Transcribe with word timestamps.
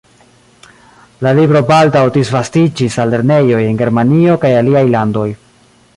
La 1.27 1.33
libro 1.39 1.61
baldaŭ 1.73 2.01
disvastiĝis 2.17 2.97
al 3.05 3.15
lernejoj 3.17 3.61
en 3.67 3.79
Germanio 3.83 4.39
kaj 4.47 4.55
aliaj 4.63 4.83
landoj. 4.97 5.29